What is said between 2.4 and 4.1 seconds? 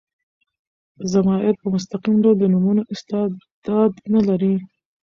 نومونو استعداد